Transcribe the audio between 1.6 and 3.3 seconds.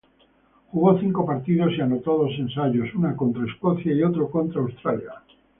y anotó dos ensayos, uno